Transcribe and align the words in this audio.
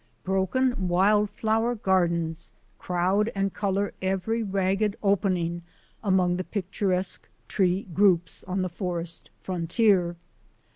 Broken 0.23 0.87
wild 0.87 1.29
flower 1.29 1.75
gardens 1.75 2.51
crowd 2.79 3.31
and 3.35 3.53
colour 3.53 3.93
every 4.01 4.41
ragged 4.41 4.95
opening 5.03 5.61
among 6.03 6.37
the 6.37 6.43
picturesque 6.43 7.29
tree 7.47 7.83
groups 7.93 8.43
on 8.45 8.63
the 8.63 8.67
forest 8.69 9.29
frontier. 9.43 10.15